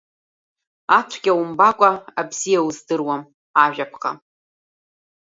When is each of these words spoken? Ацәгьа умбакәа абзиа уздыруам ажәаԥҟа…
Ацәгьа 0.97 1.33
умбакәа 1.39 1.91
абзиа 2.19 2.61
уздыруам 2.67 3.21
ажәаԥҟа… 3.63 4.11